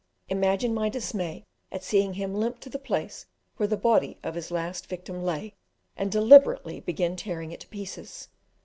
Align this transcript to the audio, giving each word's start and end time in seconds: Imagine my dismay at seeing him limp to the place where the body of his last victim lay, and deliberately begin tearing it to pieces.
Imagine 0.29 0.73
my 0.73 0.89
dismay 0.89 1.45
at 1.71 1.83
seeing 1.83 2.15
him 2.15 2.33
limp 2.33 2.59
to 2.61 2.71
the 2.71 2.79
place 2.79 3.27
where 3.57 3.67
the 3.67 3.77
body 3.77 4.17
of 4.23 4.33
his 4.33 4.49
last 4.49 4.87
victim 4.87 5.21
lay, 5.21 5.53
and 5.95 6.11
deliberately 6.11 6.79
begin 6.79 7.15
tearing 7.15 7.51
it 7.51 7.59
to 7.59 7.67
pieces. 7.67 8.29